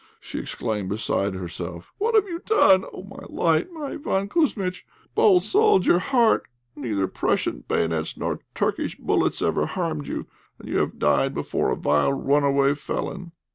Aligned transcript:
she 0.19 0.39
exclaimed, 0.39 0.89
beside 0.89 1.35
herself; 1.35 1.93
"what 1.99 2.15
have 2.15 2.25
you 2.25 2.39
done? 2.47 2.83
Oh, 2.91 3.03
my 3.03 3.23
light, 3.29 3.71
my 3.71 3.95
Iván 3.97 4.29
Kouzmitch! 4.29 4.83
Bold 5.13 5.43
soldier 5.43 5.99
heart, 5.99 6.47
neither 6.75 7.05
Prussian 7.07 7.65
bayonets 7.67 8.17
nor 8.17 8.39
Turkish 8.55 8.95
bullets 8.97 9.43
ever 9.43 9.67
harmed 9.67 10.07
you; 10.07 10.25
and 10.57 10.67
you 10.69 10.77
have 10.79 10.97
died 10.97 11.35
before 11.35 11.69
a 11.69 11.75
vile 11.75 12.13
runaway 12.13 12.73
felon." 12.73 13.31